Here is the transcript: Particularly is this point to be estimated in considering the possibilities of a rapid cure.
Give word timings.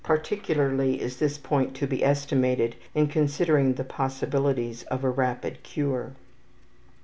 Particularly 0.03 0.99
is 0.99 1.17
this 1.17 1.37
point 1.37 1.75
to 1.75 1.85
be 1.85 2.03
estimated 2.03 2.75
in 2.95 3.05
considering 3.05 3.75
the 3.75 3.83
possibilities 3.83 4.81
of 4.85 5.03
a 5.03 5.11
rapid 5.11 5.61
cure. 5.61 6.13